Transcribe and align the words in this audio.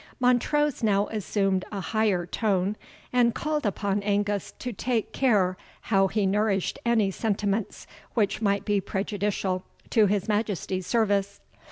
Montrose 0.19 0.81
now 0.81 1.05
assumed 1.09 1.63
a 1.71 1.79
higher 1.79 2.25
tone, 2.25 2.75
and 3.13 3.35
called 3.35 3.67
upon 3.67 4.01
Angus 4.01 4.51
to 4.57 4.73
take 4.73 5.13
care 5.13 5.57
how 5.81 6.07
he 6.07 6.25
nourished 6.25 6.79
any 6.83 7.11
sentiments 7.11 7.85
which 8.15 8.41
might 8.41 8.65
be 8.65 8.81
prejudicial 8.81 9.63
to 9.91 10.07
his 10.07 10.27
Majesty's 10.27 10.87
service. 10.87 11.39